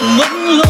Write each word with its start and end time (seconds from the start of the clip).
vẫn 0.00 0.60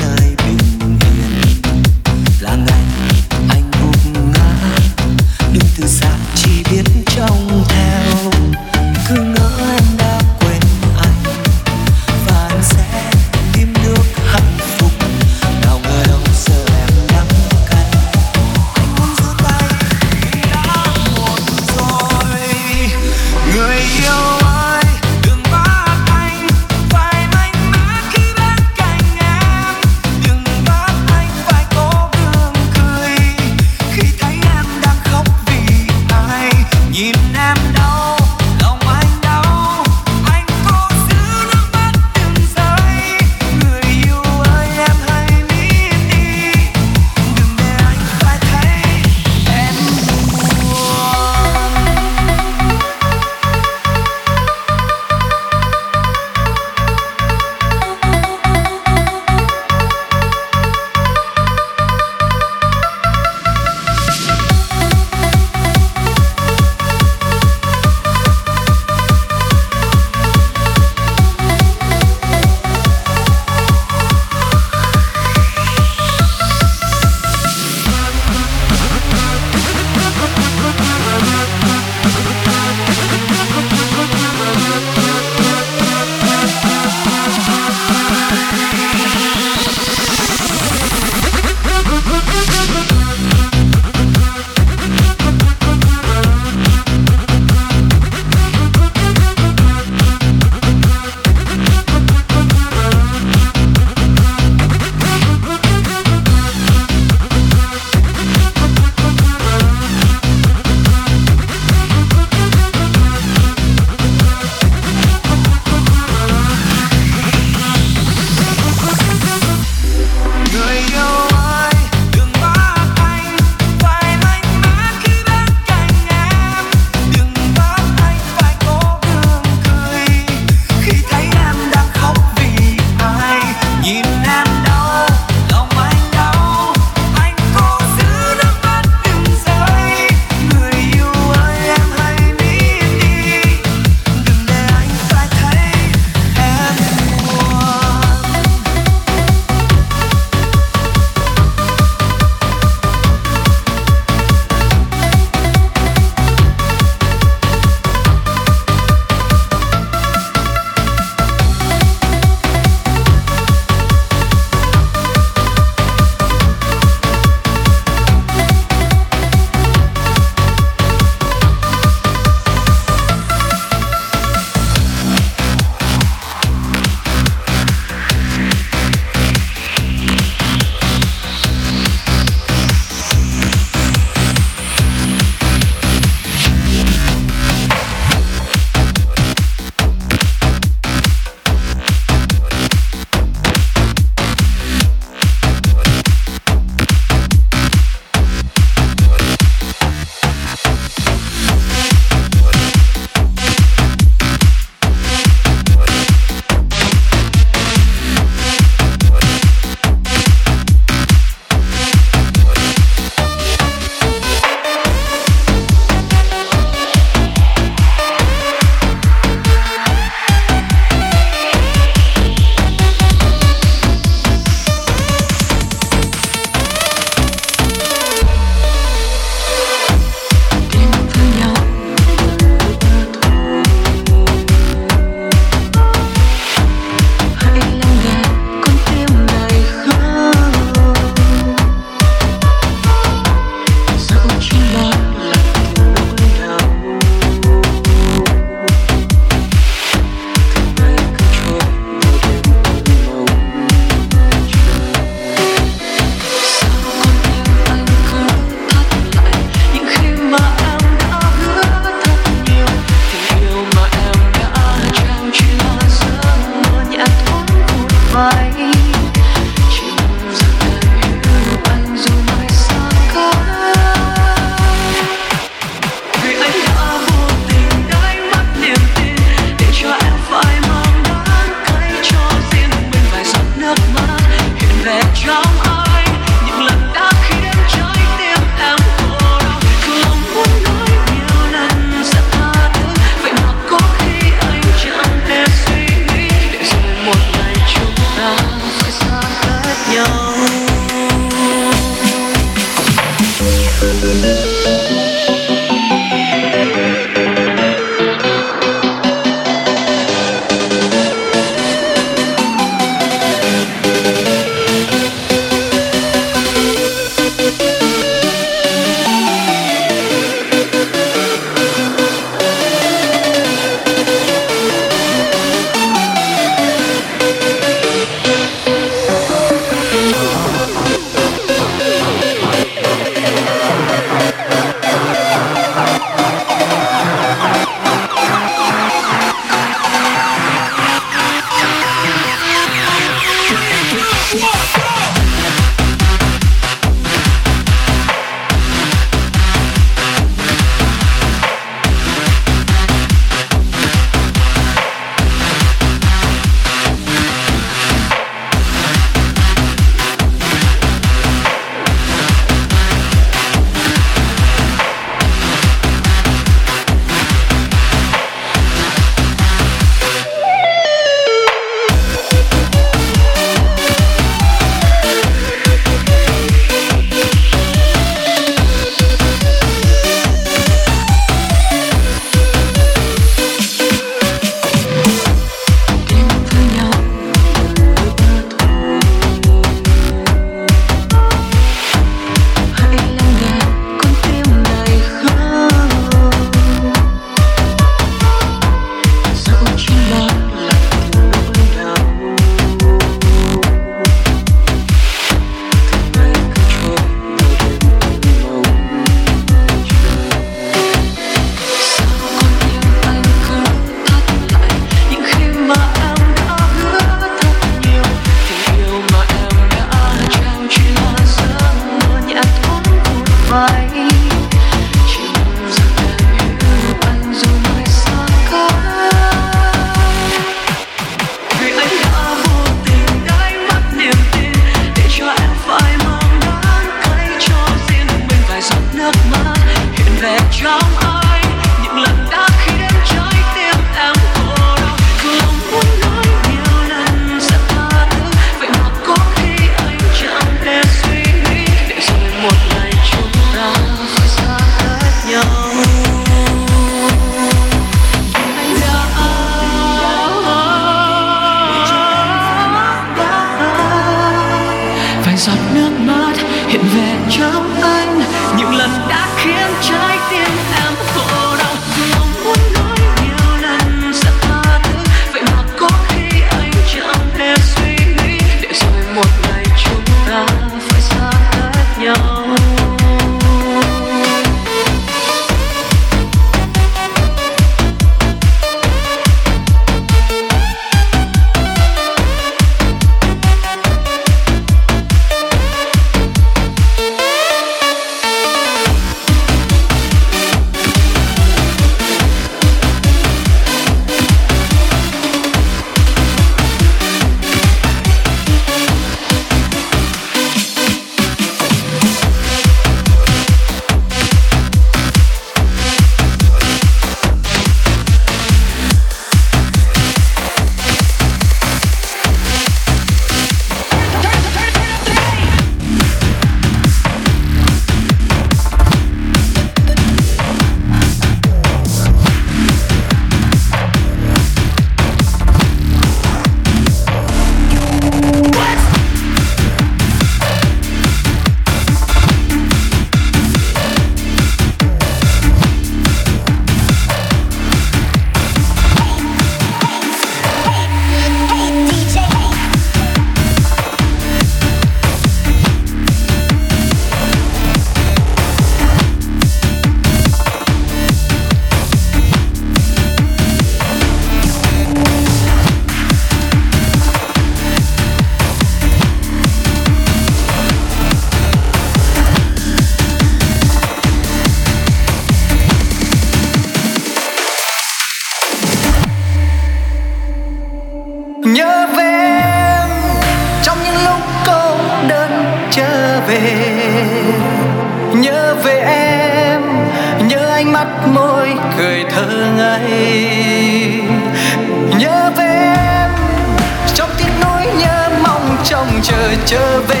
chờ 599.03 599.35
trở 599.45 599.81
về 599.87 600.00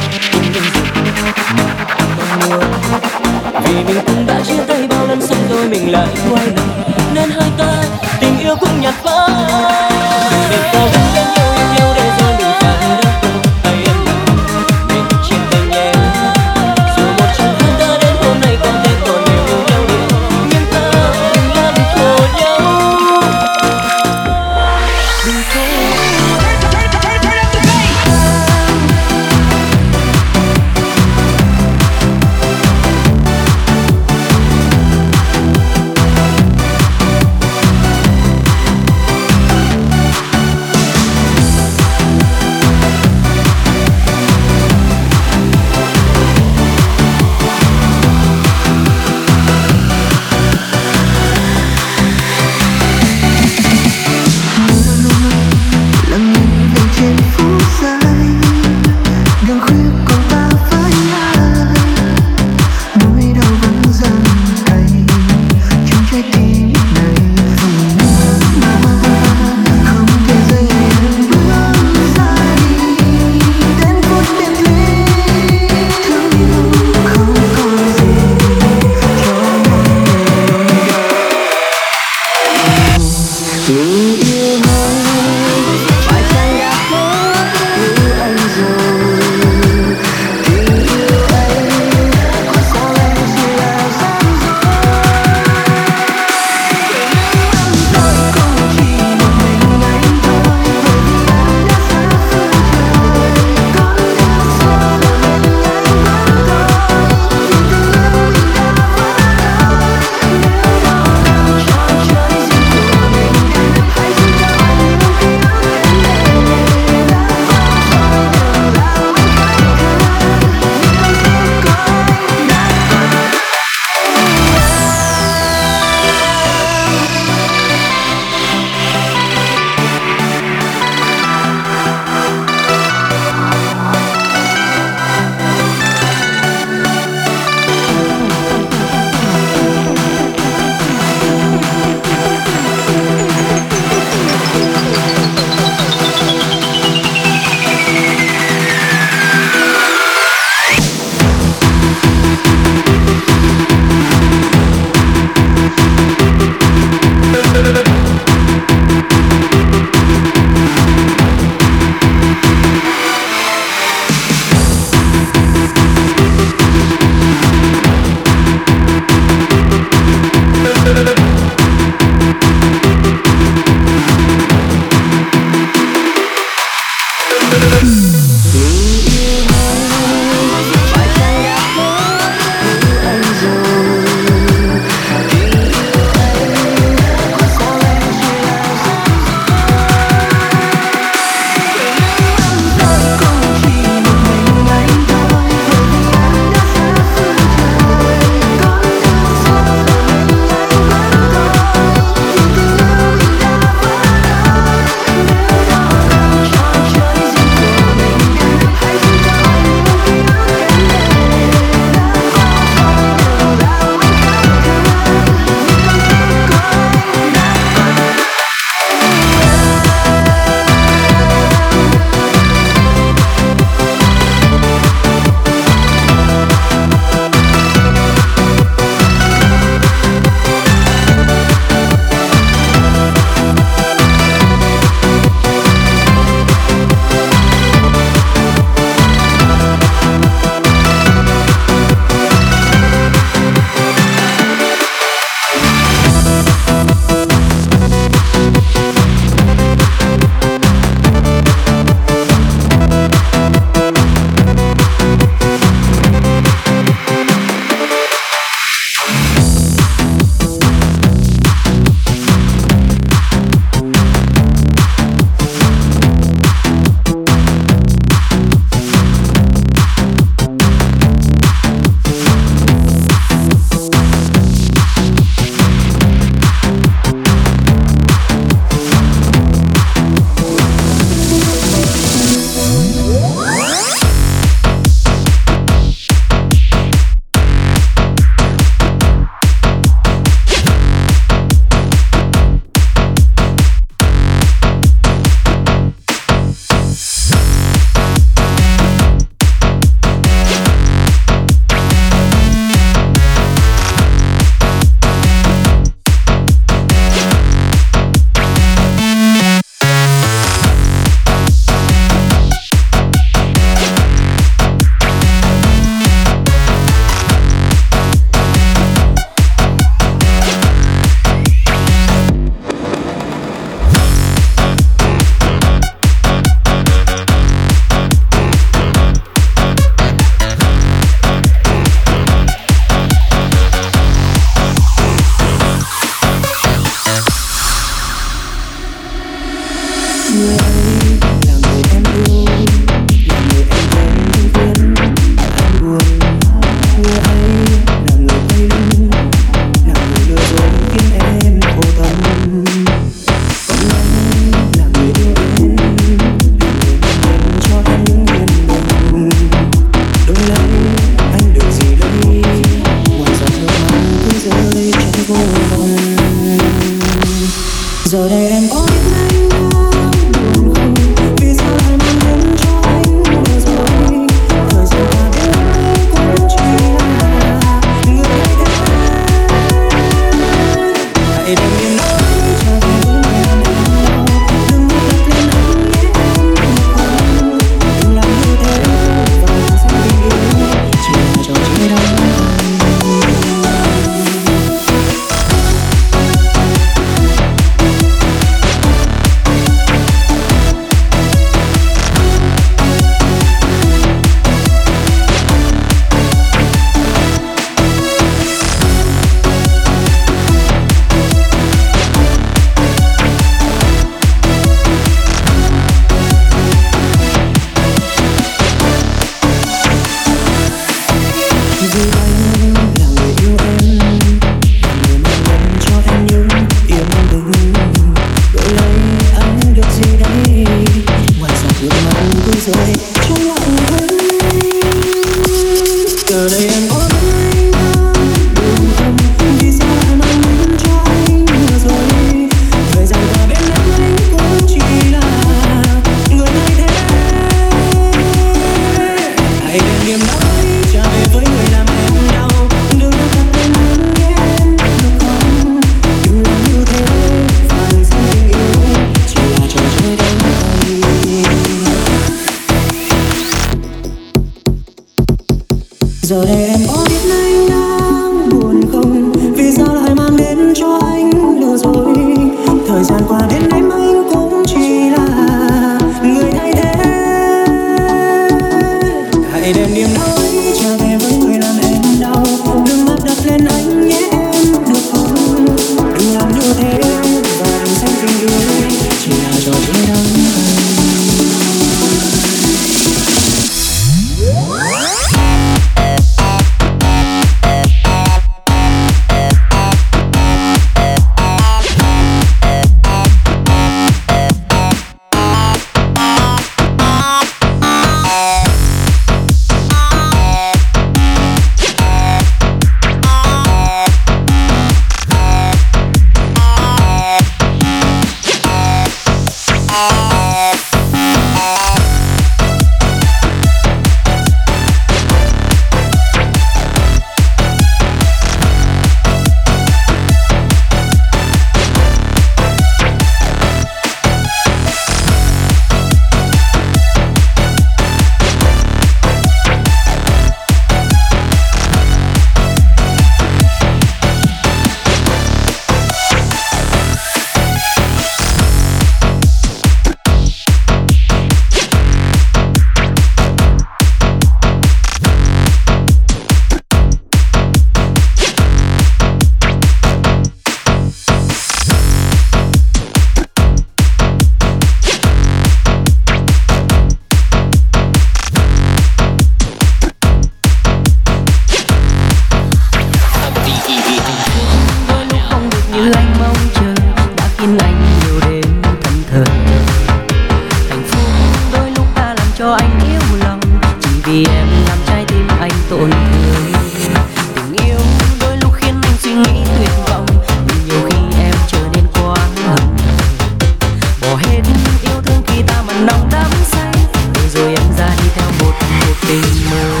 yêu 595.02 595.22
thương 595.26 595.42
khi 595.46 595.62
ta 595.62 595.82
mặn 595.82 596.06
nồng 596.06 596.28
đắm 596.32 596.50
say. 596.72 596.92
Để 597.34 597.48
rồi 597.54 597.68
em 597.68 597.92
ra 597.98 598.08
đi 598.22 598.28
theo 598.34 598.50
một 598.60 598.72
một 599.00 599.14
tình 599.28 599.70
mơ 599.70 600.00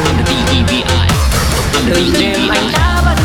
đôi 1.88 2.06
đêm 2.20 2.48
anh 2.48 2.72
đã 2.72 3.02
bắt 3.04 3.16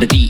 the 0.00 0.06
beat. 0.06 0.29